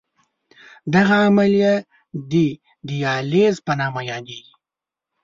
دغه 0.93 1.15
عملیه 1.27 1.73
د 2.31 2.33
دیالیز 2.87 3.55
په 3.65 3.73
نامه 3.79 4.01
یادېږي. 4.11 4.53